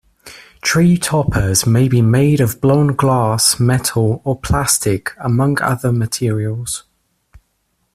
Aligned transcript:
Tree-toppers 0.63 1.67
may 1.67 1.87
be 1.87 2.01
made 2.01 2.41
of 2.41 2.59
blown 2.59 2.95
glass, 2.95 3.59
metal, 3.59 4.19
or 4.23 4.35
plastic, 4.39 5.11
among 5.19 5.61
other 5.61 5.91
materials. 5.91 6.85